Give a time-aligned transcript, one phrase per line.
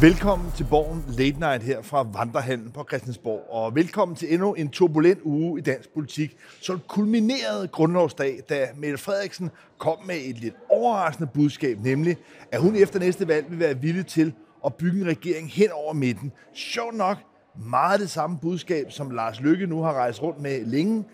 [0.00, 4.68] Velkommen til Borgen Late Night her fra Vandrehallen på Christiansborg, og velkommen til endnu en
[4.68, 6.36] turbulent uge i dansk politik.
[6.60, 12.16] Så kulminerede grundlovsdag, da Mette Frederiksen kom med et lidt overraskende budskab, nemlig
[12.52, 14.32] at hun efter næste valg vil være villig til
[14.66, 16.32] at bygge en regering hen over midten.
[16.54, 17.16] Sjovt nok
[17.70, 21.04] meget det samme budskab, som Lars Lykke nu har rejst rundt med længe,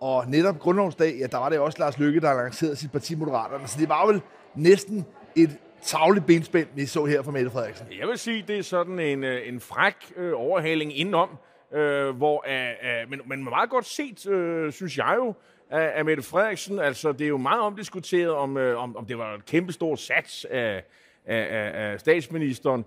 [0.00, 3.68] og netop grundlovsdag, ja, der var det også Lars Lykke, der lancerede sit parti Moderaterne,
[3.68, 4.20] så det var vel
[4.54, 5.04] næsten
[5.36, 7.86] et tavle benspænd, vi så her fra Mette Frederiksen.
[8.00, 11.28] Jeg vil sige, det er sådan en, øh, en fræk øh, overhaling indenom,
[11.72, 15.34] øh, hvor, øh, øh, men, men meget godt set, øh, synes jeg jo,
[15.70, 16.78] af, af Mette Frederiksen.
[16.78, 20.44] Altså, det er jo meget omdiskuteret, om, øh, om, om det var et kæmpestor sats
[20.44, 20.84] af,
[21.26, 22.84] af, af, af statsministeren.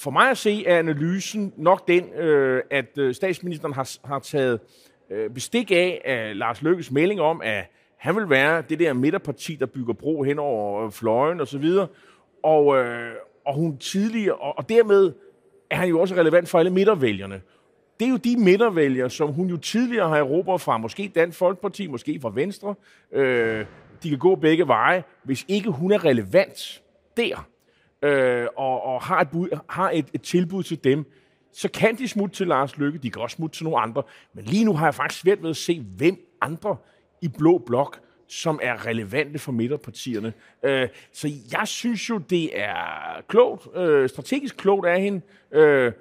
[0.00, 4.60] For mig at se er analysen nok den, øh, at øh, statsministeren har, har taget
[5.10, 7.64] øh, bestik af, af Lars Lykkes melding om, at
[8.02, 11.58] han vil være det der midterparti, der bygger bro hen over øh, fløjen og så
[11.58, 11.86] videre.
[12.42, 13.12] Og, øh,
[13.46, 15.12] og hun tidligere, og, og dermed
[15.70, 17.40] er han jo også relevant for alle midtervælgerne.
[18.00, 21.86] Det er jo de midtervælgere, som hun jo tidligere har erobret fra, måske Dansk Folkeparti,
[21.86, 22.74] måske fra Venstre.
[23.12, 23.66] Øh,
[24.02, 26.82] de kan gå begge veje, hvis ikke hun er relevant
[27.16, 27.48] der,
[28.02, 31.04] øh, og, og har, et, bud, har et, et tilbud til dem,
[31.52, 34.02] så kan de smutte til Lars Lykke, de kan også smutte til nogle andre.
[34.34, 36.76] Men lige nu har jeg faktisk svært ved at se, hvem andre
[37.22, 40.32] i blå blok, som er relevante for midterpartierne.
[40.62, 45.20] Øh, så jeg synes jo, det er klogt, øh, strategisk klogt af hende,
[45.52, 45.92] øh,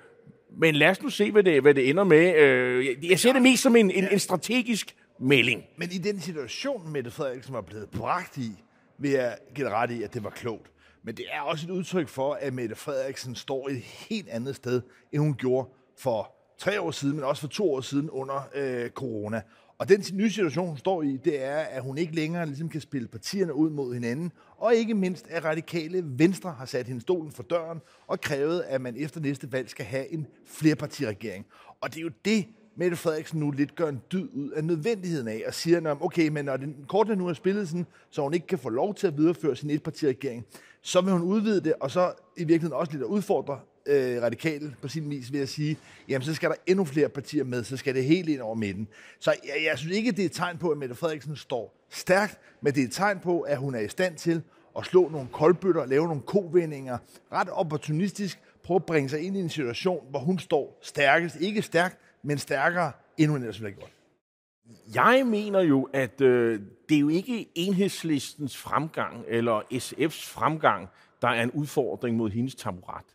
[0.57, 2.35] men lad os nu se, hvad det, hvad det ender med.
[2.35, 5.63] Øh, jeg ser det mest som en, en, en strategisk melding.
[5.77, 8.51] Men i den situation, Mette Frederiksen var blevet bragt i,
[8.97, 10.71] vil jeg give ret i, at det var klogt.
[11.03, 14.81] Men det er også et udtryk for, at Mette Frederiksen står et helt andet sted,
[15.11, 18.89] end hun gjorde for tre år siden, men også for to år siden under øh,
[18.89, 19.41] corona.
[19.81, 22.81] Og den nye situation, hun står i, det er, at hun ikke længere ligesom kan
[22.81, 27.31] spille partierne ud mod hinanden, og ikke mindst, at radikale Venstre har sat hendes stolen
[27.31, 31.45] for døren og krævet, at man efter næste valg skal have en flerpartiregering.
[31.81, 35.27] Og det er jo det, Mette Frederiksen nu lidt gør en dyd ud af nødvendigheden
[35.27, 38.47] af, og siger, okay, men når den kortene nu er spillet sådan, så hun ikke
[38.47, 40.45] kan få lov til at videreføre sin etpartiregering,
[40.81, 44.75] så vil hun udvide det, og så i virkeligheden også lidt at udfordre øh, radikale
[44.81, 45.77] på sin vis ved at sige,
[46.09, 48.87] jamen så skal der endnu flere partier med, så skal det helt ind over midten.
[49.19, 52.39] Så jeg, jeg synes ikke, det er et tegn på, at Mette Frederiksen står stærkt,
[52.61, 54.41] men det er et tegn på, at hun er i stand til
[54.77, 56.97] at slå nogle koldbøtter, lave nogle kovendinger,
[57.31, 61.35] ret opportunistisk, prøve at bringe sig ind i en situation, hvor hun står stærkest.
[61.35, 63.91] Ikke stærkt, men stærkere, end hun ellers ville have gjort.
[64.95, 66.59] Jeg mener jo, at øh,
[66.89, 70.87] det er jo ikke enhedslistens fremgang eller SF's fremgang,
[71.21, 73.05] der er en udfordring mod hendes taburet.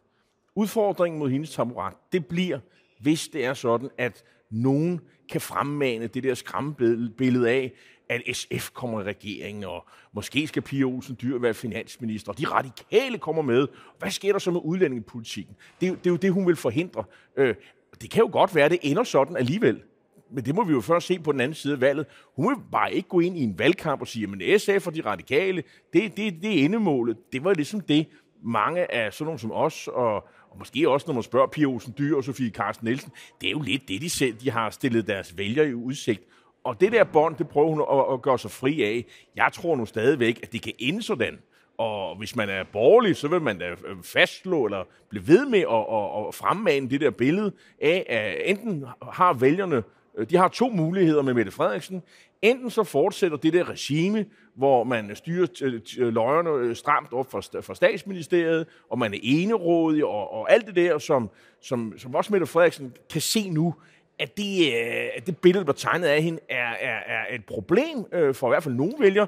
[0.57, 2.59] Udfordringen mod hendes taburet, det bliver,
[3.01, 7.73] hvis det er sådan, at nogen kan fremmane det der skræmmebillede af,
[8.09, 12.47] at SF kommer i regeringen, og måske skal Pia Olsen Dyr være finansminister, og de
[12.47, 13.67] radikale kommer med.
[13.99, 15.57] Hvad sker der så med udlændingepolitikken?
[15.81, 17.05] Det er, det er jo det, hun vil forhindre.
[17.37, 17.55] Øh,
[18.01, 19.83] det kan jo godt være, at det ender sådan alligevel.
[20.31, 22.07] Men det må vi jo først se på den anden side af valget.
[22.37, 25.01] Hun vil bare ikke gå ind i en valgkamp og sige, at SF og de
[25.01, 25.63] radikale,
[25.93, 27.17] det, det, det er endemålet.
[27.33, 28.07] Det var ligesom det,
[28.43, 31.95] mange af sådan nogle som os, og, og måske også når man spørger Pia Olsen
[31.99, 35.07] Dyr og Sofie Carsten Nielsen, det er jo lidt det, de selv de har stillet
[35.07, 36.23] deres vælgere i udsigt.
[36.65, 39.05] Og det der bånd, det prøver hun at, at gøre sig fri af.
[39.37, 41.39] Jeg tror nu stadigvæk, at det kan ende sådan.
[41.79, 45.59] Og hvis man er borgerlig, så vil man da øh, fastslå eller blive ved med
[45.59, 47.53] at, at, at fremmane det der billede
[47.83, 49.83] af, at enten har vælgerne,
[50.19, 52.03] øh, de har to muligheder med Mette Frederiksen.
[52.43, 57.31] Enten så fortsætter det der regime, hvor man styrer øh, øh, løjerne øh, stramt op
[57.31, 61.31] for, for statsministeriet, og man er enerådig, og, og alt det der, som,
[61.61, 63.75] som, som også Mette Frederiksen kan se nu,
[64.19, 64.73] at det,
[65.17, 68.05] at det billede, der tegnet af hende, er, er, er et problem
[68.35, 69.27] for i hvert fald nogle vælgere.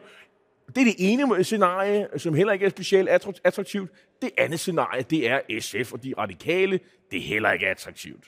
[0.67, 3.09] Det er det ene scenarie, som heller ikke er specielt
[3.45, 3.91] attraktivt.
[4.23, 6.81] Det andet scenarie, det er SF og de radikale.
[7.11, 8.25] Det er heller ikke attraktivt.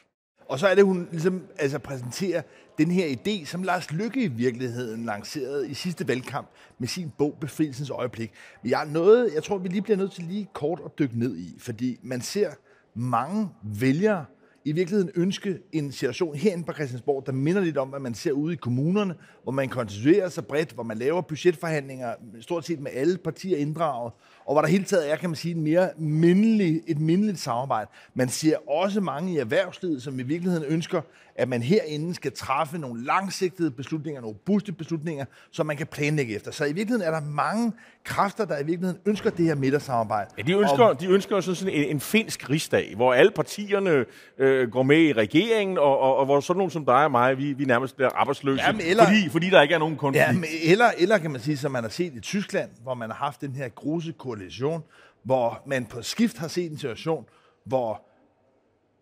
[0.50, 2.43] Og så er det, hun ligesom altså, præsenterer
[2.78, 6.49] den her idé, som Lars Lykke i virkeligheden lancerede i sidste valgkamp
[6.79, 8.32] med sin bog Befrielsens Øjeblik.
[8.62, 11.37] Men jeg, noget, jeg tror, vi lige bliver nødt til lige kort at dykke ned
[11.37, 12.50] i, fordi man ser
[12.94, 14.25] mange vælgere,
[14.64, 18.32] i virkeligheden ønske en situation herinde på Christiansborg, der minder lidt om, hvad man ser
[18.32, 22.91] ude i kommunerne, hvor man konstituerer sig bredt, hvor man laver budgetforhandlinger, stort set med
[22.94, 24.12] alle partier inddraget,
[24.46, 27.90] og hvor der hele taget er, kan man sige, en mere mindelig, et mindeligt samarbejde.
[28.14, 31.02] Man ser også mange i erhvervslivet, som i virkeligheden ønsker,
[31.34, 36.34] at man herinde skal træffe nogle langsigtede beslutninger, nogle robuste beslutninger, som man kan planlægge
[36.34, 36.50] efter.
[36.50, 37.72] Så i virkeligheden er der mange
[38.05, 40.31] kræfter, der i virkeligheden ønsker det her midtersamarbejde.
[40.38, 44.05] Ja, de ønsker, og, de ønsker sådan en, en finsk rigsdag, hvor alle partierne
[44.38, 47.38] øh, går med i regeringen, og, og, og hvor sådan nogen som dig og mig,
[47.38, 50.26] vi, vi nærmest bliver arbejdsløse, jamen, eller, fordi, fordi der ikke er nogen konflikt.
[50.26, 53.17] Ja, eller, eller kan man sige, som man har set i Tyskland, hvor man har
[53.17, 54.82] haft den her gruse koalition,
[55.23, 57.25] hvor man på skift har set en situation,
[57.64, 58.03] hvor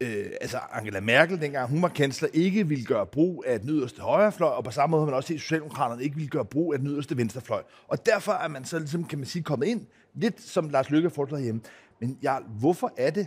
[0.00, 4.02] øh, altså Angela Merkel, dengang hun var kansler, ikke ville gøre brug af den yderste
[4.02, 6.72] højrefløj, og på samme måde har man også set, at Socialdemokraterne ikke ville gøre brug
[6.72, 7.62] af den yderste venstrefløj.
[7.88, 11.10] Og derfor er man så ligesom, kan man sige, kommet ind, lidt som Lars Løkke
[11.10, 11.60] foreslår hjemme.
[12.00, 13.26] Men ja, hvorfor er det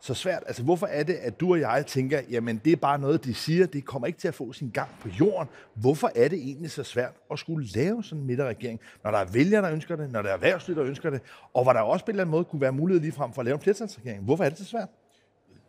[0.00, 0.42] så svært?
[0.46, 3.34] Altså, hvorfor er det, at du og jeg tænker, jamen, det er bare noget, de
[3.34, 5.48] siger, det kommer ikke til at få sin gang på jorden.
[5.74, 9.26] Hvorfor er det egentlig så svært at skulle lave sådan en midterregering, når der er
[9.32, 11.20] vælgere, der ønsker det, når der er erhvervsliv, der ønsker det,
[11.54, 13.40] og hvor der også på en eller anden måde kunne være mulighed lige frem for
[13.40, 14.24] at lave en flertalsregering?
[14.24, 14.88] Hvorfor er det så svært?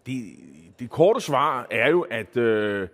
[0.06, 0.36] Det,
[0.80, 2.88] det korte svar er jo, at, øh,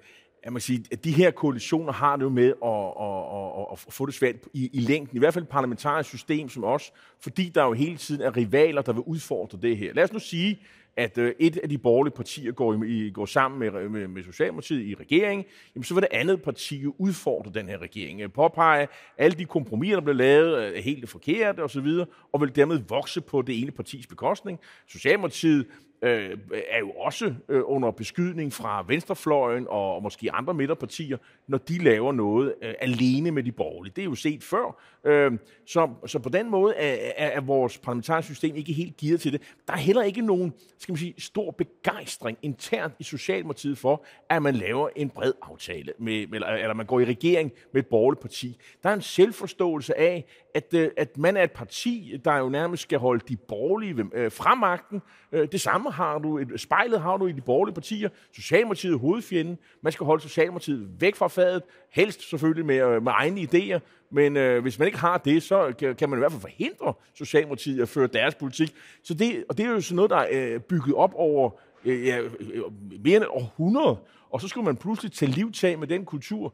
[0.43, 3.93] at, man siger, at de her koalitioner har det jo med at, at, at, at
[3.93, 5.17] få det svært i, i længden.
[5.17, 8.81] I hvert fald et parlamentarisk system som os, fordi der jo hele tiden er rivaler,
[8.81, 9.93] der vil udfordre det her.
[9.93, 10.59] Lad os nu sige,
[10.97, 14.85] at øh, et af de borgerlige partier går, i, går sammen med, med, med Socialdemokratiet
[14.85, 18.21] i regeringen, jamen så vil det andet parti jo udfordre den her regering.
[18.21, 18.87] Øh, påpege,
[19.17, 21.87] alle de kompromiser, der bliver lavet, øh, er helt forkerte osv.,
[22.31, 24.59] og vil dermed vokse på det ene partis bekostning.
[24.87, 25.67] Socialdemokratiet
[26.05, 26.37] øh,
[26.69, 31.17] er jo også øh, under beskydning fra venstrefløjen og, og måske andre midterpartier,
[31.47, 33.93] når de laver noget øh, alene med de borgerlige.
[33.95, 34.81] Det er jo set før.
[35.03, 35.31] Øh,
[35.65, 39.33] så, så på den måde er, er, er vores parlamentariske system ikke helt givet til
[39.33, 39.41] det.
[39.67, 40.53] Der er heller ikke nogen
[40.85, 45.93] skal man sige, stor begejstring internt i Socialdemokratiet for, at man laver en bred aftale,
[45.99, 48.57] med, eller, eller man går i regering med et borgerligt parti.
[48.83, 50.25] Der er en selvforståelse af,
[50.55, 54.31] at, øh, at man er et parti, der jo nærmest skal holde de borgerlige øh,
[54.57, 55.01] magten.
[55.31, 58.09] Øh, det samme har du, et, spejlet har du i de borgerlige partier.
[58.31, 59.57] Socialdemokratiet er hovedfjenden.
[59.81, 63.79] Man skal holde Socialdemokratiet væk fra fadet, helst selvfølgelig med, øh, med egne idéer.
[64.11, 67.81] Men øh, hvis man ikke har det, så kan man i hvert fald forhindre Socialdemokratiet
[67.81, 68.75] at føre deres politik.
[69.03, 71.49] Så det, og det er jo sådan noget, der er øh, bygget op over
[71.85, 72.61] øh, ja, øh,
[73.03, 73.97] mere end et århundrede.
[74.29, 76.53] Og så skulle man pludselig tage livtag med den kultur.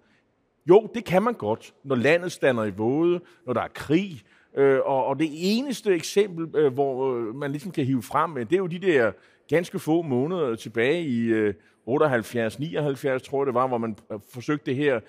[0.70, 4.22] Jo, det kan man godt, når landet stander i våde, når der er krig.
[4.58, 8.46] Øh, og, og det eneste eksempel, øh, hvor øh, man ligesom kan hive frem, øh,
[8.46, 9.12] det er jo de der
[9.50, 11.54] ganske få måneder tilbage i øh,
[11.86, 15.00] 78, 79, tror jeg det var, hvor man øh, forsøgte det her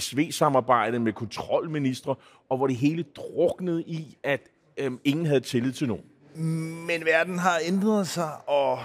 [0.00, 2.14] SV-samarbejde med kontrolministre,
[2.48, 4.40] og hvor det hele druknede i, at
[4.76, 6.04] øh, ingen havde tillid til nogen.
[6.86, 8.78] Men verden har ændret sig, og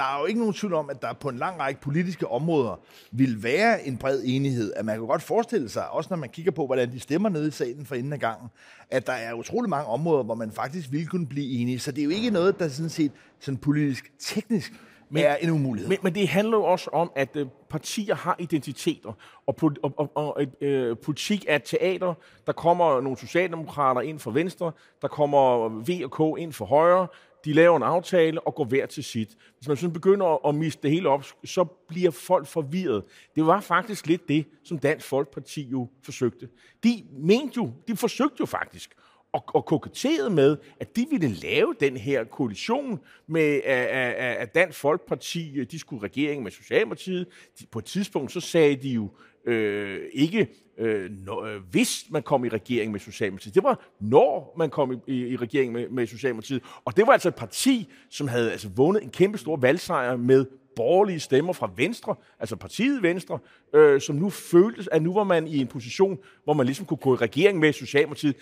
[0.00, 2.80] der er jo ikke nogen tvivl om, at der på en lang række politiske områder
[3.12, 4.72] vil være en bred enighed.
[4.76, 7.48] At man kan godt forestille sig, også når man kigger på, hvordan de stemmer nede
[7.48, 8.48] i salen for inden af gangen,
[8.90, 11.78] at der er utrolig mange områder, hvor man faktisk vil kunne blive enige.
[11.78, 14.72] Så det er jo ikke noget, der sådan set sådan politisk teknisk
[15.10, 15.88] men, er en umulighed.
[15.88, 19.12] Men, men det handler jo også om, at øh, partier har identiteter,
[19.46, 22.14] og, og, og, og øh, politik er et teater.
[22.46, 24.72] Der kommer nogle socialdemokrater ind for venstre,
[25.02, 27.06] der kommer V og K ind for højre,
[27.44, 29.36] de laver en aftale og går hver til sit.
[29.58, 33.04] Hvis man sådan begynder at miste det hele op, så bliver folk forvirret.
[33.34, 36.48] Det var faktisk lidt det, som Dansk Folkeparti jo forsøgte.
[36.84, 38.94] De mente jo, de forsøgte jo faktisk
[39.32, 45.64] og, og koketterede med, at de ville lave den her koalition med at Dansk Folkeparti,
[45.64, 47.26] de skulle regering med Socialdemokratiet.
[47.60, 49.10] De, på et tidspunkt så sagde de jo
[49.46, 50.48] øh, ikke,
[50.80, 53.54] øh, når, øh, hvis man kom i regering med Socialdemokratiet.
[53.54, 56.62] Det var, når man kom i, i, i regering med, med Socialdemokratiet.
[56.84, 60.46] Og det var altså et parti, som havde altså vundet en kæmpe stor valgsejr med
[60.76, 63.38] borgerlige stemmer fra Venstre, altså partiet Venstre,
[63.74, 66.98] øh, som nu føltes, at nu var man i en position, hvor man ligesom kunne
[66.98, 68.36] gå i regering med Socialdemokratiet.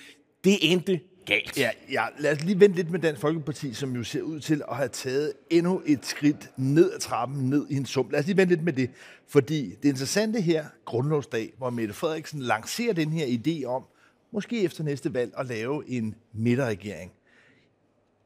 [0.48, 1.58] Det endte galt.
[1.58, 4.62] Ja, ja, lad os lige vente lidt med Dansk Folkeparti, som jo ser ud til
[4.70, 8.08] at have taget endnu et skridt ned ad trappen, ned i en sum.
[8.10, 8.90] Lad os lige vente lidt med det,
[9.26, 13.82] fordi det interessante her, grundlovsdag, hvor Mette Frederiksen lancerer den her idé om,
[14.32, 17.12] måske efter næste valg, at lave en midterregering.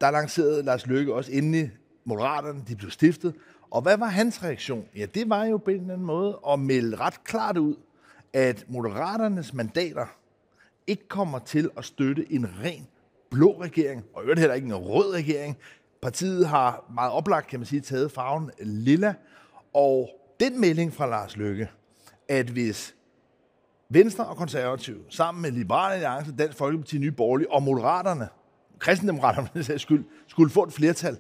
[0.01, 1.71] Der lancerede Lars Løkke også endelig
[2.05, 3.35] Moderaterne, de blev stiftet.
[3.71, 4.85] Og hvad var hans reaktion?
[4.97, 7.75] Ja, det var jo på en eller anden måde at melde ret klart ud,
[8.33, 10.07] at Moderaternes mandater
[10.87, 12.87] ikke kommer til at støtte en ren
[13.31, 15.57] blå regering, og øvrigt heller ikke en rød regering.
[16.03, 19.15] Partiet har meget oplagt, kan man sige, taget farven lilla,
[19.75, 20.11] og
[20.41, 21.71] den melding fra Lars Løkke,
[22.29, 22.95] at hvis
[23.89, 28.29] Venstre og Konservative, sammen med Liberale Alliance, Dansk Folkeparti, Nye Borgerlige og Moderaterne,
[28.79, 31.19] kristendemokraterne skyld, skulle få et flertal,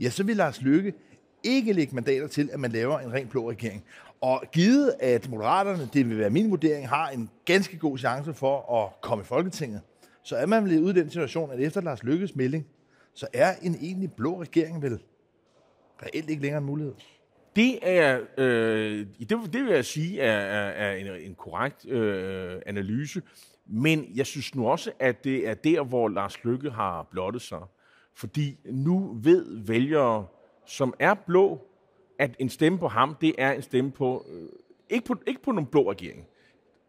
[0.00, 0.94] ja, så vil Lars Løkke
[1.42, 3.84] ikke lægge mandater til, at man laver en ren blå regering.
[4.20, 8.82] Og givet, at Moderaterne, det vil være min vurdering, har en ganske god chance for
[8.82, 9.80] at komme i Folketinget,
[10.22, 12.66] så er man blevet ud i den situation, at efter Lars Lykkes melding,
[13.14, 15.00] så er en egentlig blå regering vel
[16.02, 16.94] reelt ikke længere en mulighed.
[17.56, 22.60] Det er, øh, det, det vil jeg sige, er, er, er en, en korrekt øh,
[22.66, 23.22] analyse.
[23.66, 27.60] Men jeg synes nu også, at det er der, hvor Lars Lykke har blottet sig.
[28.14, 30.26] Fordi nu ved vælgere,
[30.66, 31.60] som er blå,
[32.18, 34.48] at en stemme på ham, det er en stemme på, øh,
[34.90, 36.26] ikke på, ikke på nogen blå regering.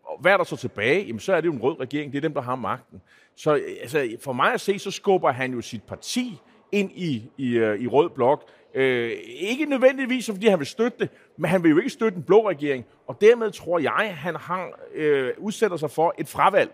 [0.03, 1.05] Og hvad er der så tilbage?
[1.05, 2.11] Jamen, så er det jo en rød regering.
[2.11, 3.01] Det er dem, der har magten.
[3.35, 6.39] Så øh, altså, for mig at se, så skubber han jo sit parti
[6.71, 11.09] ind i, i, øh, i rød blok Øh, ikke nødvendigvis, fordi han vil støtte det,
[11.37, 12.85] men han vil jo ikke støtte en blå regering.
[13.07, 16.71] Og dermed tror jeg, han har, øh, udsætter sig for et fravalg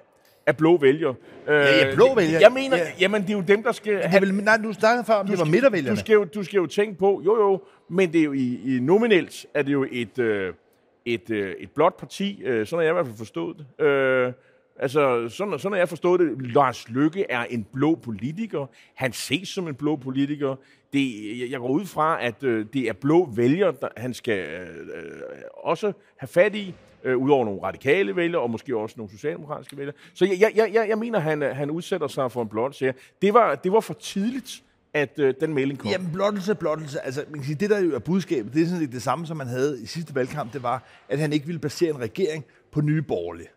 [0.47, 1.15] af blå vælgere.
[1.47, 2.41] Ja, ja, blå vælgere.
[2.41, 2.83] Jeg mener, Ja.
[2.99, 3.99] jamen det er jo dem, der skal...
[4.03, 5.97] Er vel, nej, du snakkede før om, det var Du midtervælgerne.
[5.97, 8.79] skal, jo, du skal jo tænke på, jo jo, men det er jo i, i
[8.79, 10.53] nominelt, er det jo et, øh,
[11.05, 13.85] et, øh, et blåt parti, øh, sådan har jeg i hvert fald forstået det.
[13.85, 14.33] Øh,
[14.79, 16.51] altså, sådan, sådan har jeg forstået det.
[16.53, 18.65] Lars Lykke er en blå politiker.
[18.95, 20.55] Han ses som en blå politiker.
[20.93, 24.39] Det, jeg- jeg går ud fra, at øh, det er blå vælgere, der han skal
[24.39, 25.21] øh, øh,
[25.53, 26.73] også have fat i,
[27.07, 29.95] øh, udover nogle radikale vælgere, og måske også nogle socialdemokratiske vælgere.
[30.13, 32.93] Så jeg, jeg, jeg, jeg, mener, han, han udsætter sig for en blot serie.
[33.21, 35.91] Det var, det var for tidligt, at øh, den melding kom.
[35.91, 37.05] Jamen, blottelse, blottelse.
[37.05, 39.27] Altså, man kan sige, det der jo er budskabet, det er sådan lidt det samme,
[39.27, 42.45] som man havde i sidste valgkamp, det var, at han ikke ville basere en regering
[42.71, 43.47] på nye borgerlige.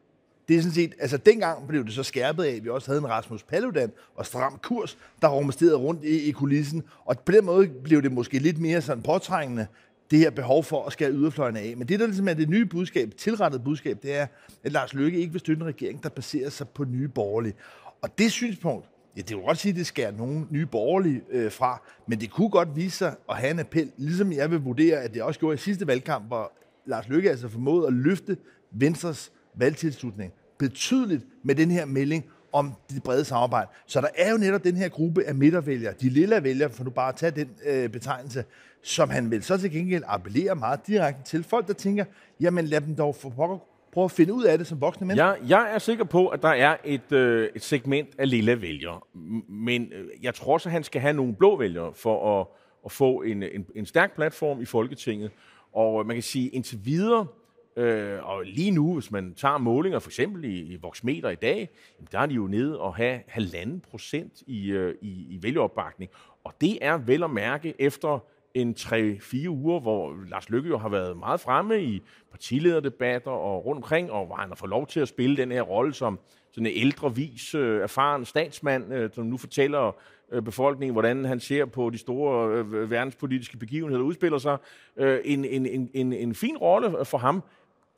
[0.48, 2.98] Det er sådan set, altså dengang blev det så skærpet af, at vi også havde
[2.98, 7.44] en Rasmus Paludan og stram kurs, der rumsterede rundt i, i kulissen, og på den
[7.44, 9.66] måde blev det måske lidt mere sådan påtrængende,
[10.10, 11.74] det her behov for at skære yderfløjene af.
[11.76, 14.26] Men det, der ligesom er det nye budskab, tilrettet budskab, det er,
[14.64, 17.54] at Lars Løkke ikke vil støtte en regering, der baserer sig på nye borgerlige.
[18.02, 21.52] Og det synspunkt, ja, det vil godt sige, at det skærer nogle nye borgerlige øh,
[21.52, 25.02] fra, men det kunne godt vise sig at have en appel, ligesom jeg vil vurdere,
[25.02, 26.52] at det også gjorde i sidste valgkamp, hvor
[26.86, 28.36] Lars Løkke altså formåede at løfte
[28.72, 33.70] Venstres valgtilslutning betydeligt med den her melding om det brede samarbejde.
[33.86, 36.90] Så der er jo netop den her gruppe af midtervælgere, de lille vælgere, for nu
[36.90, 38.44] bare at tage den øh, betegnelse,
[38.82, 41.44] som han vil så til gengæld appellere meget direkte til.
[41.44, 42.04] Folk, der tænker,
[42.40, 43.58] jamen lad dem dog for pokker
[43.92, 45.26] prøve at finde ud af det som voksne mennesker.
[45.26, 49.00] Jeg, jeg er sikker på, at der er et, øh, et segment af lille vælgere,
[49.48, 52.46] men øh, jeg tror så, at han skal have nogle blå vælgere for at,
[52.84, 55.30] at få en, en, en stærk platform i Folketinget.
[55.72, 57.26] Og øh, man kan sige, indtil videre,
[57.76, 61.70] øh, og lige nu, hvis man tager målinger, for eksempel i, i Voxmeter i dag,
[61.98, 66.10] jamen, der er de jo nede og have halvanden procent i, øh, i, i vælgeopbakning.
[66.44, 68.24] Og det er vel at mærke efter
[68.54, 73.78] en 3-4 uger, hvor Lars Løkke jo har været meget fremme i partilederdebatter og rundt
[73.78, 76.18] omkring, og hvor han har fået lov til at spille den her rolle som
[76.52, 79.96] sådan en ældre, vis, øh, erfaren statsmand, øh, som nu fortæller
[80.32, 84.56] øh, befolkningen, hvordan han ser på de store øh, verdenspolitiske begivenheder, der udspiller sig.
[84.96, 87.42] Øh, en, en, en, en, en fin rolle for ham.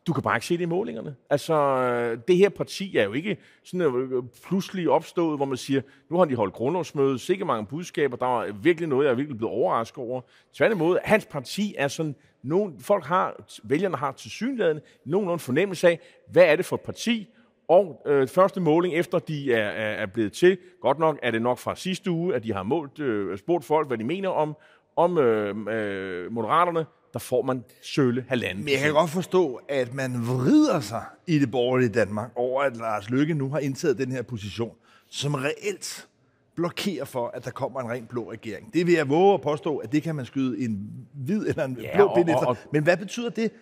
[0.06, 1.16] Du kan bare ikke se det i målingerne.
[1.30, 5.82] Altså, øh, det her parti er jo ikke sådan øh, pludselig opstået, hvor man siger,
[6.11, 9.38] nu har de holdt grundlovsmøde, sikkert mange budskaber, der var virkelig noget, jeg er virkelig
[9.38, 10.21] blevet overrasket over.
[10.54, 16.00] Tværtimod, hans parti er sådan, nogen, folk har, vælgerne har til synligheden nogenlunde fornemmelse af,
[16.30, 17.28] hvad er det for et parti,
[17.68, 21.42] og øh, første måling, efter de er, er, er blevet til, godt nok er det
[21.42, 24.56] nok fra sidste uge, at de har målt, øh, spurgt folk, hvad de mener om,
[24.97, 28.64] om øh, øh, moderaterne, der får man sølle halvanden.
[28.64, 32.76] Men jeg kan godt forstå, at man vrider sig i det borgerlige Danmark over, at
[32.76, 34.75] Lars Løkke nu har indtaget den her position,
[35.11, 36.09] som reelt
[36.57, 38.75] blokerer for, at der kommer en ren blå regering.
[38.75, 41.78] Det vil jeg våge at påstå, at det kan man skyde en hvid eller en
[41.81, 42.54] Ja, blå pind efter.
[42.73, 43.52] Men hvad betyder det?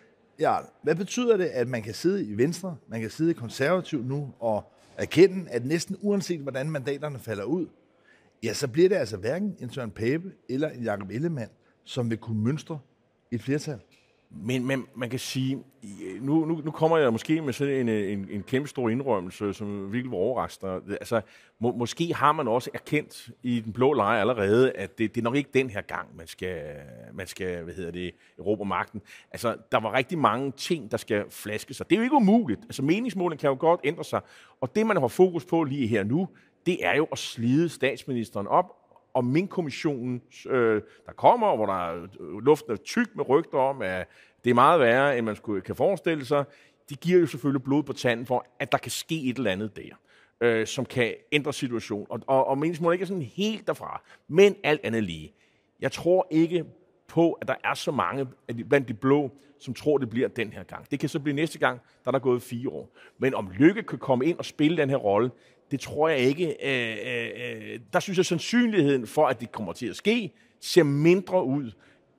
[0.40, 4.04] Ja, hvad betyder det, at man kan sidde i Venstre, man kan sidde i Konservativ
[4.04, 7.66] nu og erkende, at næsten uanset hvordan mandaterne falder ud,
[8.42, 11.50] ja, så bliver det altså hverken en Søren Pape eller en Jakob Ellemann,
[11.84, 12.78] som vil kunne mønstre
[13.30, 13.80] et flertal.
[14.32, 15.64] Men, men man kan sige,
[16.20, 19.92] nu, nu, nu kommer jeg måske med sådan en, en, en kæmpe stor indrømmelse, som
[19.92, 20.80] virkelig var overraskende.
[20.88, 21.20] Altså,
[21.58, 25.24] må, måske har man også erkendt i den blå lejr allerede, at det, det er
[25.24, 26.62] nok ikke den her gang, man skal,
[27.12, 29.02] man skal hvad hedder det, erobre magten.
[29.30, 31.90] Altså, der var rigtig mange ting, der skal flaske sig.
[31.90, 32.60] Det er jo ikke umuligt.
[32.62, 34.20] Altså, meningsmålen kan jo godt ændre sig.
[34.60, 36.28] Og det, man har fokus på lige her nu,
[36.66, 38.79] det er jo at slide statsministeren op
[39.14, 43.82] og Mink-kommissionen, øh, der kommer, hvor der er, øh, luften er tyk med rygter om,
[43.82, 44.08] at
[44.44, 46.44] det er meget værre, end man skulle, kan forestille sig,
[46.88, 49.76] det giver jo selvfølgelig blod på tanden for, at der kan ske et eller andet
[49.76, 49.96] der,
[50.40, 52.06] øh, som kan ændre situationen.
[52.10, 55.32] Og, og, og meningsmålet ikke er sådan helt derfra, men alt andet lige.
[55.80, 56.64] Jeg tror ikke
[57.08, 58.26] på, at der er så mange
[58.68, 60.90] blandt de blå, som tror, det bliver den her gang.
[60.90, 62.96] Det kan så blive næste gang, der er der gået fire år.
[63.18, 65.30] Men om Lykke kan komme ind og spille den her rolle,
[65.70, 66.56] det tror jeg ikke.
[66.66, 70.82] Øh, øh, øh, der synes jeg, sandsynligheden for, at det kommer til at ske, ser
[70.82, 71.70] mindre ud.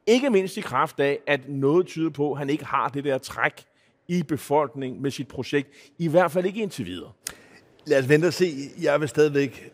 [0.08, 3.18] Ikke mindst i kraft af, at noget tyder på, at han ikke har det der
[3.18, 3.64] træk
[4.08, 5.70] i befolkningen med sit projekt.
[5.98, 7.12] I hvert fald ikke indtil videre.
[7.86, 8.54] Lad os vente og se.
[8.82, 9.72] Jeg vil stadigvæk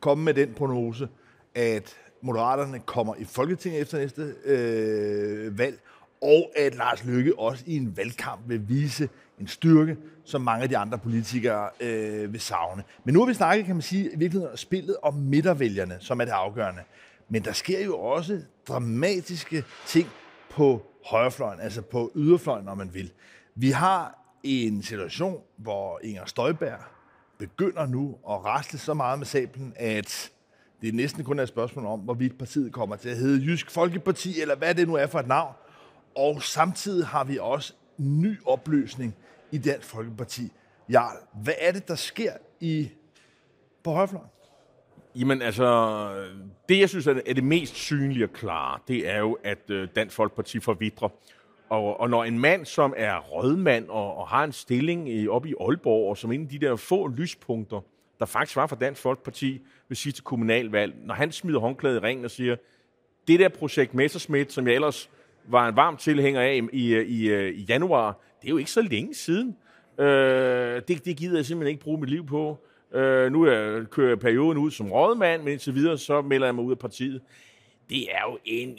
[0.00, 1.08] komme med den prognose,
[1.54, 5.80] at Moderaterne kommer i Folketinget efter næste øh, valg,
[6.22, 9.08] og at Lars Løkke også i en valgkamp vil vise
[9.40, 12.82] en styrke, som mange af de andre politikere øh, vil savne.
[13.04, 16.20] Men nu har vi snakket, kan man sige, i virkeligheden om spillet om midtervælgerne, som
[16.20, 16.82] er det afgørende.
[17.28, 20.08] Men der sker jo også dramatiske ting
[20.50, 23.12] på højrefløjen, altså på yderfløjen, om man vil.
[23.54, 26.78] Vi har en situation, hvor Inger Støjberg
[27.38, 30.30] begynder nu at rasle så meget med sablen, at
[30.80, 34.40] det er næsten kun et spørgsmål om, hvorvidt partiet kommer til at hedde Jysk Folkeparti,
[34.40, 35.54] eller hvad det nu er for et navn.
[36.16, 39.16] Og samtidig har vi også ny opløsning
[39.52, 40.52] i Dansk Folkeparti.
[40.88, 42.90] Jarl, hvad er det, der sker i
[43.84, 44.28] på højrefløjen?
[45.14, 46.28] Jamen altså,
[46.68, 50.16] det jeg synes er det mest synlige og klare, det er jo, at øh, Dansk
[50.16, 51.08] Folkeparti forvidrer.
[51.68, 55.46] Og, og når en mand, som er rødmand og, og har en stilling i, op
[55.46, 57.80] i Aalborg, og som en af de der få lyspunkter,
[58.18, 62.24] der faktisk var for Dansk Folkeparti ved sidste kommunalvalg, når han smider håndklædet i ringen
[62.24, 62.56] og siger,
[63.28, 65.10] det der projekt Messerschmidt, som jeg ellers
[65.48, 68.82] var en varm tilhænger af i, i, i, i januar, det er jo ikke så
[68.82, 69.56] længe siden.
[69.98, 72.58] Øh, det, det gider jeg simpelthen ikke bruge mit liv på.
[72.94, 76.54] Øh, nu er, kører jeg perioden ud som rådmand, men indtil videre så melder jeg
[76.54, 77.20] mig ud af partiet.
[77.88, 78.78] Det er jo en...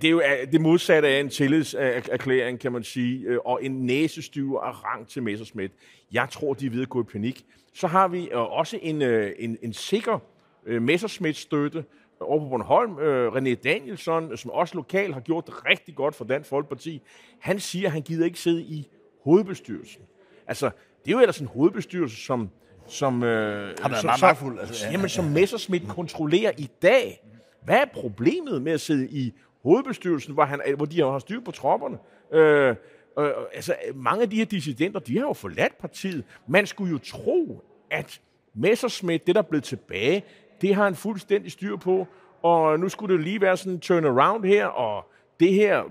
[0.00, 4.60] Det er jo det modsatte af en tillidserklæring, kan man sige, øh, og en næsestyver
[4.60, 5.72] af rang til Messerschmidt.
[6.12, 7.44] Jeg tror, de er ved at gå i panik.
[7.74, 10.18] Så har vi øh, også en, øh, en, en sikker
[10.66, 11.84] Messerschmidt-støtte,
[12.20, 12.94] over på Bornholm.
[13.36, 17.02] René Danielsson, som også lokal har gjort det rigtig godt for Dansk Folkeparti.
[17.40, 18.88] Han siger, at han gider ikke sidde i
[19.24, 20.02] hovedbestyrelsen.
[20.46, 20.70] Altså,
[21.04, 22.50] det er jo ellers en hovedbestyrelse, som
[22.88, 24.92] som, øh, som, meget som, magtfuld, altså, ja.
[24.92, 27.22] jamen, som Messerschmidt kontrollerer i dag.
[27.64, 29.32] Hvad er problemet med at sidde i
[29.62, 31.98] hovedbestyrelsen, hvor, han, hvor de har styr på tropperne?
[32.32, 32.76] Øh,
[33.18, 36.24] øh, altså, mange af de her dissidenter, de har jo forladt partiet.
[36.46, 38.20] Man skulle jo tro, at
[38.54, 40.24] Messerschmidt, det der er blevet tilbage,
[40.60, 42.06] det har han fuldstændig styr på,
[42.42, 45.10] og nu skulle det lige være sådan en turnaround her, og
[45.40, 45.84] det her,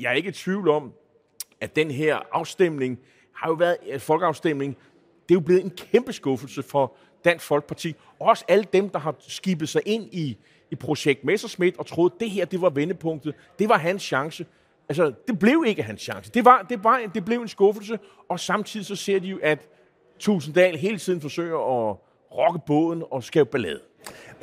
[0.00, 0.92] jeg er ikke i tvivl om,
[1.60, 2.98] at den her afstemning
[3.34, 4.76] har jo været en folkeafstemning,
[5.28, 7.94] det er jo blevet en kæmpe skuffelse for Dansk Folkeparti.
[8.18, 10.38] Og også alle dem, der har skibet sig ind i,
[10.70, 13.34] i projekt Messerschmidt og troede, at det her det var vendepunktet.
[13.58, 14.46] Det var hans chance.
[14.88, 16.30] Altså, det blev ikke hans chance.
[16.30, 17.98] Det, var, det, var, det blev en skuffelse,
[18.28, 19.68] og samtidig så ser de jo, at
[20.18, 21.96] Tusinddal hele tiden forsøger at
[22.32, 23.80] rokke båden og skabe ballade.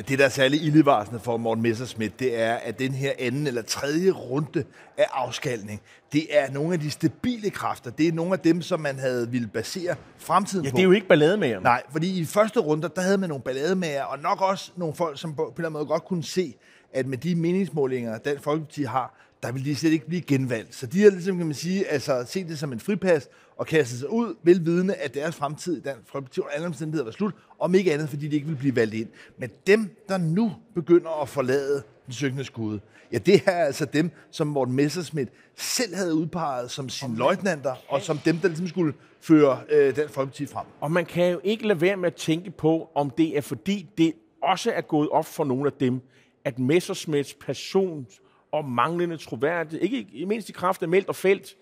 [0.08, 3.62] Det, der er særlig ildevarsende for Morten Messerschmidt, det er, at den her anden eller
[3.62, 4.64] tredje runde
[4.98, 5.82] af afskalning,
[6.14, 7.92] det er nogle af de stabile kræfter.
[7.92, 10.76] Det er nogle af dem, som man havde ville basere fremtiden ja, på.
[10.76, 11.60] det er jo ikke ballademager.
[11.60, 15.20] Nej, fordi i første runde, der havde man nogle ballademager, og nok også nogle folk,
[15.20, 16.56] som på en eller anden måde godt kunne se,
[16.94, 20.76] at med de meningsmålinger, Dansk Folkeparti har, der vil de slet ikke blive genvalgt.
[20.76, 24.00] Så de har ligesom, kan man sige, altså set det som en fripas og kastet
[24.00, 27.76] sig ud, velvidende, at deres fremtid i Dansk Folkeparti og alle omstændigheder var slut, om
[27.76, 29.08] ikke andet, fordi de ikke vil blive valgt ind.
[29.38, 32.80] Men dem, der nu begynder at forlade den syngende skud,
[33.12, 38.02] ja, det er altså dem, som Morten Messerschmidt selv havde udpeget som sine løjtnanter, og
[38.02, 40.66] som dem, der ligesom skulle føre øh, Dansk Folkeparti frem.
[40.82, 43.90] Og man kan jo ikke lade være med at tænke på, om det er fordi,
[43.98, 46.02] det også er gået op for nogle af dem,
[46.46, 48.08] at Messerschmidts person
[48.52, 51.56] og manglende troværdighed, ikke i mindst i kraft af Meldt og Felt,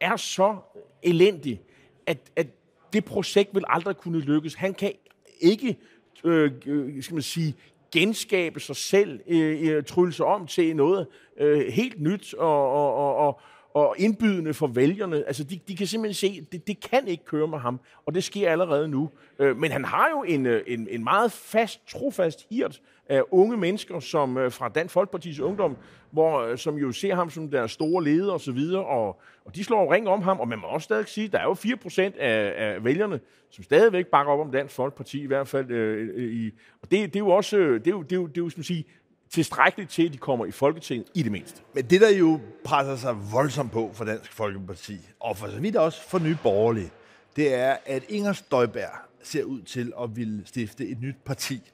[0.00, 0.56] er så
[1.02, 1.60] elendig,
[2.06, 2.46] at, at
[2.92, 4.54] det projekt vil aldrig kunne lykkes.
[4.54, 4.92] Han kan
[5.40, 5.76] ikke,
[6.24, 7.54] øh, øh skal man sige,
[7.92, 11.06] genskabe sig selv, øh, øh, trylle sig om til noget
[11.40, 13.40] øh, helt nyt og, og, og,
[13.74, 15.26] og, indbydende for vælgerne.
[15.26, 18.14] Altså, de, de kan simpelthen se, at det, det kan ikke køre med ham, og
[18.14, 19.10] det sker allerede nu.
[19.38, 23.56] Øh, men han har jo en, øh, en, en meget fast, trofast hirt af unge
[23.56, 25.76] mennesker, som øh, fra Dansk Folkeparti's Ungdom,
[26.14, 29.54] hvor, øh, som jo ser ham som deres store leder og så videre, og, og
[29.54, 31.54] de slår ring om ham, og man må også stadig sige, at der er jo
[31.54, 35.70] 4 procent af, af vælgerne, som stadigvæk bakker op om Dansk Folkeparti, i hvert fald.
[35.70, 36.50] Øh, i,
[36.82, 38.50] og det, det er jo også, det er jo, det er jo, det er jo
[38.50, 38.84] som sige,
[39.30, 41.62] tilstrækkeligt til, at de kommer i Folketinget i det mindste.
[41.74, 45.76] Men det, der jo presser sig voldsomt på for Dansk Folkeparti, og for så vidt
[45.76, 46.90] også for Nye Borgerlige,
[47.36, 48.90] det er, at Inger Støjberg
[49.22, 51.72] ser ud til at ville stifte et nyt parti.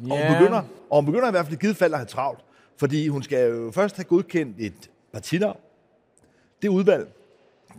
[0.00, 0.10] Yeah.
[0.10, 2.40] Og, hun begynder, og hun begynder i hvert fald i givet fald at have travlt,
[2.76, 5.60] fordi hun skal jo først have godkendt et partinavn.
[6.62, 7.08] Det udvalg,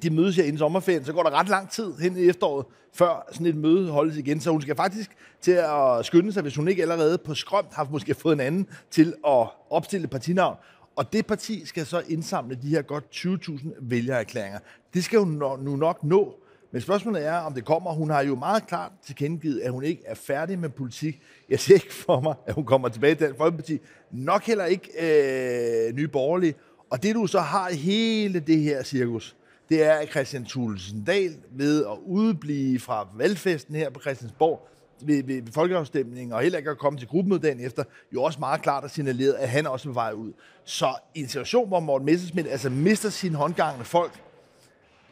[0.03, 3.27] de mødes her inden sommerferien, så går der ret lang tid hen i efteråret, før
[3.31, 4.39] sådan et møde holdes igen.
[4.39, 7.87] Så hun skal faktisk til at skynde sig, hvis hun ikke allerede på skrømt har
[7.91, 10.57] måske fået en anden til at opstille partinavn.
[10.95, 14.59] Og det parti skal så indsamle de her godt 20.000 vælgererklæringer.
[14.93, 16.35] Det skal hun nu nok nå.
[16.71, 17.91] Men spørgsmålet er, om det kommer.
[17.91, 21.21] Hun har jo meget klart tilkendegivet, at hun ikke er færdig med politik.
[21.49, 23.79] Jeg ser ikke for mig, at hun kommer tilbage til Dansk Folkeparti.
[24.11, 26.55] Nok heller ikke øh, nye borgerlige.
[26.89, 29.35] Og det du så har i hele det her cirkus,
[29.69, 34.67] det er, at Christian Thulesen Dahl ved at udeblive fra valgfesten her på Christiansborg
[35.01, 38.39] ved, ved, ved folkeafstemningen, og heller ikke at komme til gruppemødet dagen efter, jo også
[38.39, 40.33] meget klart har signaleret, at han også vil vej ud.
[40.63, 44.11] Så i en situation, hvor Morten Messerschmidt altså mister sin håndgangende folk,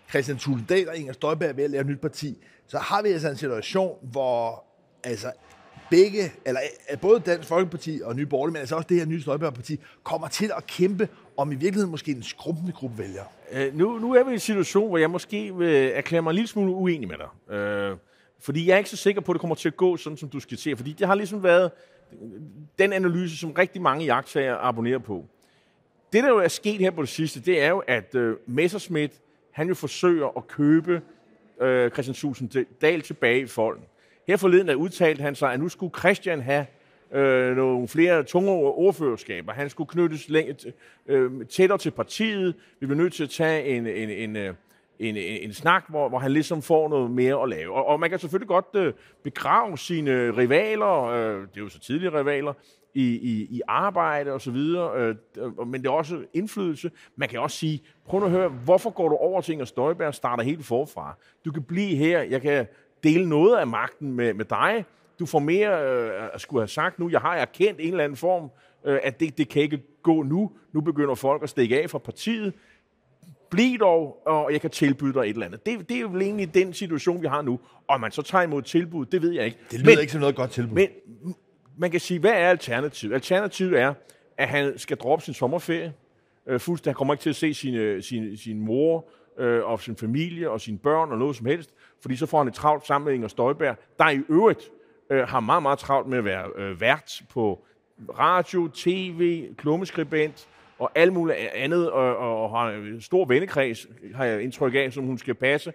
[0.09, 2.37] Christian Tulledal og Inger Støjberg er ved at lave et nyt parti,
[2.67, 4.63] så har vi altså en situation, hvor
[5.03, 5.31] altså
[5.89, 9.21] begge, eller øh, både Dansk Folkeparti og Nye Borgerlige, men altså også det her nye
[9.21, 13.25] Støjberg-parti, kommer til at kæmpe om i virkeligheden måske en skrumpende gruppe vælgere.
[13.51, 16.35] Øh, nu, nu er vi i en situation, hvor jeg måske vil erklære mig en
[16.35, 17.55] lille smule uenig med dig.
[17.55, 17.97] Øh,
[18.39, 20.29] Fordi jeg er ikke så sikker på, at det kommer til at gå sådan, som
[20.29, 20.75] du skal se.
[20.75, 21.71] Fordi det har ligesom været
[22.79, 25.25] den analyse, som rigtig mange jagttager abonnerer på.
[26.13, 29.11] Det, der jo er sket her på det sidste, det er jo, at øh, Messerschmidt,
[29.55, 31.01] han jo forsøger at købe
[31.61, 33.83] øh, Christian Susen Dahl tilbage i folden.
[34.27, 36.65] Her forleden er udtalt han sig, at nu skulle Christian have
[37.11, 39.53] øh, nogle flere tunge ordførerskaber.
[39.53, 40.55] Han skulle knyttes længe,
[41.07, 42.55] øh, tættere til partiet.
[42.79, 44.53] Vi bliver nødt til at tage en, en, en, øh,
[44.99, 47.73] en, en, en snak, hvor, hvor han ligesom får noget mere at lave.
[47.73, 51.79] Og, og man kan selvfølgelig godt øh, begrave sine rivaler, øh, det er jo så
[51.79, 52.53] tidlige rivaler,
[52.95, 56.91] i, i, i arbejde og så videre, øh, men det er også indflydelse.
[57.15, 60.15] Man kan også sige, prøv at høre, hvorfor går du over til Inger Støjberg og
[60.15, 61.15] starter helt forfra?
[61.45, 62.67] Du kan blive her, jeg kan
[63.03, 64.85] dele noget af magten med, med dig,
[65.19, 67.09] du får mere øh, at skulle have sagt nu.
[67.09, 68.49] Jeg har erkendt en eller anden form,
[68.85, 70.51] øh, at det, det kan ikke gå nu.
[70.73, 72.53] Nu begynder folk at stikke af fra partiet.
[73.49, 75.65] Bliv dog, og jeg kan tilbyde dig et eller andet.
[75.65, 77.59] Det, det er jo egentlig den situation, vi har nu.
[77.87, 79.57] Og man så tager imod tilbud, det ved jeg ikke.
[79.71, 80.75] Det lyder men, ikke som noget godt tilbud.
[80.75, 80.87] Men
[81.77, 83.13] man kan sige, hvad er alternativet?
[83.13, 83.93] Alternativet er,
[84.37, 85.93] at han skal droppe sin sommerferie.
[86.47, 86.91] Øh, fuldstændig.
[86.91, 89.05] Han kommer ikke til at se sin, øh, sin, sin mor
[89.37, 91.69] øh, og sin familie og sine børn og noget som helst,
[92.01, 94.71] fordi så får han et travlt sammen med Inger Støjberg, der i øvrigt
[95.09, 97.65] øh, har meget, meget travlt med at være øh, vært på
[98.19, 100.47] radio, tv, klummeskribent
[100.79, 104.93] og alt muligt andet, og, og, og har en stor vennekreds, har jeg indtryk af,
[104.93, 105.73] som hun skal passe.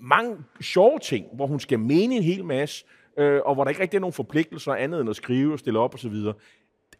[0.00, 2.84] Mange sjove ting, hvor hun skal mene en hel masse,
[3.16, 5.78] øh, og hvor der ikke rigtig er nogen forpligtelser andet end at skrive og stille
[5.78, 6.14] op osv.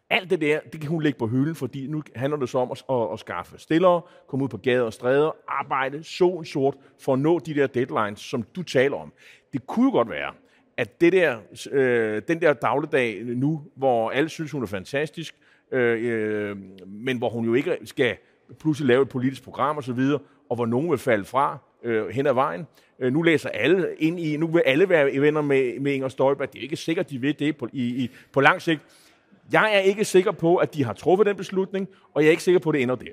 [0.09, 2.71] Alt det der, det kan hun lægge på hylden, fordi nu handler det så om
[2.71, 7.13] at, at, at skaffe stillere, komme ud på gader og stræder, arbejde solen sort for
[7.13, 9.13] at nå de der deadlines, som du taler om.
[9.53, 10.33] Det kunne godt være,
[10.77, 11.37] at det der,
[11.71, 15.35] øh, den der dagligdag nu, hvor alle synes, hun er fantastisk,
[15.71, 18.17] øh, øh, men hvor hun jo ikke skal
[18.59, 22.27] pludselig lave et politisk program osv., og, og hvor nogen vil falde fra øh, hen
[22.27, 22.67] ad vejen.
[22.99, 26.53] Øh, nu læser alle ind i, nu vil alle være venner med, med Inger Støjberg.
[26.53, 28.81] Det er ikke sikkert, de ved det på, i, i, på lang sigt.
[29.51, 32.43] Jeg er ikke sikker på, at de har truffet den beslutning, og jeg er ikke
[32.43, 33.11] sikker på, at det ender der.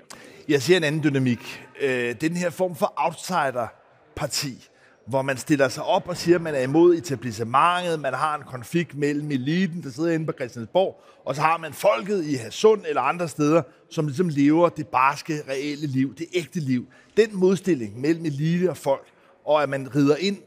[0.48, 1.62] Jeg ser en anden dynamik.
[1.82, 4.68] Øh, den her form for outsider-parti,
[5.06, 8.42] hvor man stiller sig op og siger, at man er imod etablissementet, man har en
[8.46, 12.80] konflikt mellem eliten, der sidder inde på Christiansborg, og så har man folket i Hasund
[12.88, 16.86] eller andre steder, som ligesom lever det barske, reelle liv, det ægte liv.
[17.16, 19.06] Den modstilling mellem elite og folk,
[19.44, 20.38] og at man rider ind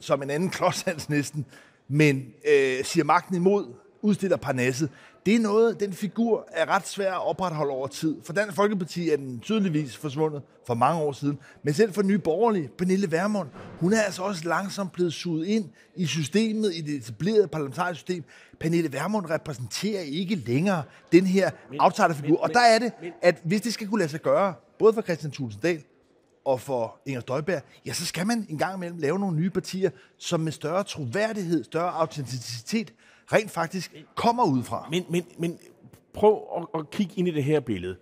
[0.00, 1.46] som en anden klodshans næsten,
[1.88, 3.66] men øh, siger magten imod,
[4.02, 4.90] udstiller Parnasset,
[5.26, 8.16] det er noget, den figur er ret svær at opretholde over tid.
[8.24, 11.38] For Dansk Folkeparti er den tydeligvis forsvundet for mange år siden.
[11.62, 13.48] Men selv for Nye Borgerlige, Pernille Vermund,
[13.80, 15.64] hun er altså også langsomt blevet suget ind
[15.96, 18.24] i systemet, i det etablerede parlamentariske system.
[18.60, 22.38] Pernille Vermund repræsenterer ikke længere den her outsiderfigur.
[22.38, 25.30] Og der er det, at hvis det skal kunne lade sig gøre, både for Christian
[25.30, 25.82] Tulsendal
[26.44, 29.90] og for Inger Støjberg, ja, så skal man en gang imellem lave nogle nye partier,
[30.18, 32.94] som med større troværdighed, større autenticitet,
[33.32, 34.88] rent faktisk kommer ud fra.
[34.90, 35.58] Men, men, men
[36.12, 37.96] prøv at, at kigge ind i det her billede.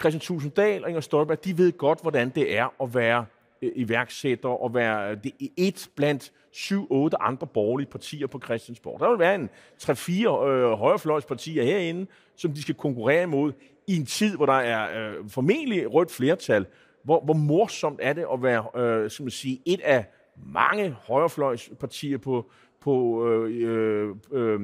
[0.00, 3.26] Christian Tusinddal og Inger Støjberg, de ved godt, hvordan det er at være
[3.62, 9.00] øh, iværksætter og være det et blandt syv, otte andre borgerlige partier på Christiansborg.
[9.00, 13.52] Der vil være en tre-fire øh, højrefløjspartier herinde, som de skal konkurrere imod
[13.86, 16.66] i en tid, hvor der er øh, formentlig rødt flertal.
[17.02, 20.04] Hvor, hvor morsomt er det at være øh, som at sige, et af
[20.46, 24.60] mange højrefløjspartier på, på, øh, øh, øh,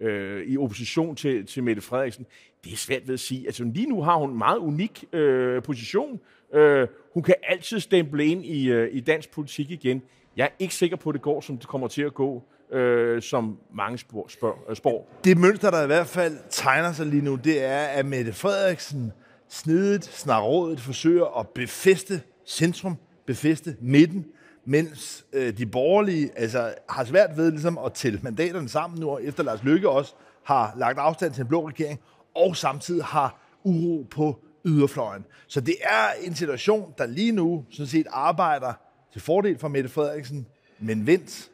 [0.00, 2.26] øh, i opposition til, til Mette Frederiksen.
[2.64, 3.46] Det er svært ved at sige.
[3.46, 6.20] Altså lige nu har hun en meget unik øh, position.
[6.54, 10.02] Øh, hun kan altid stemple ind i, øh, i dansk politik igen.
[10.36, 13.22] Jeg er ikke sikker på, at det går, som det kommer til at gå, øh,
[13.22, 15.06] som mange spor, spor, øh, spor.
[15.24, 19.12] Det mønster, der i hvert fald tegner sig lige nu, det er, at Mette Frederiksen
[19.48, 24.26] snedigt, snarådet forsøger at befeste centrum, befeste midten,
[24.64, 29.42] mens øh, de borgerlige altså, har svært ved ligesom, at tælle mandaterne sammen nu, efter
[29.42, 32.00] Lars Løkke også har lagt afstand til en blå regering,
[32.34, 35.24] og samtidig har uro på yderfløjen.
[35.46, 38.72] Så det er en situation, der lige nu sådan set arbejder
[39.12, 40.46] til fordel for Mette Frederiksen,
[40.78, 41.50] men vent,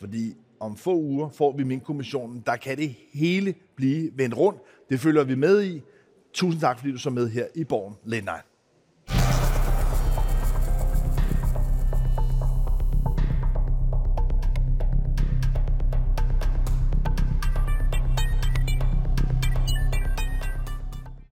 [0.00, 4.60] fordi om få uger får vi min kommissionen, der kan det hele blive vendt rundt.
[4.90, 5.82] Det følger vi med i.
[6.32, 8.51] Tusind tak, fordi du så med her i Borgen Late